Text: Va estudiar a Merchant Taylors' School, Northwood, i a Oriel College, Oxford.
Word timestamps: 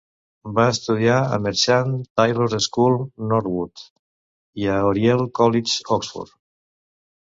Va 0.59 0.63
estudiar 0.75 1.17
a 1.35 1.39
Merchant 1.43 1.93
Taylors' 2.21 2.57
School, 2.71 2.99
Northwood, 3.35 3.87
i 4.65 4.69
a 4.81 4.83
Oriel 4.91 5.27
College, 5.45 5.81
Oxford. 6.03 6.39